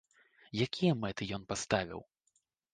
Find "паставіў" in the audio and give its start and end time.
1.53-2.05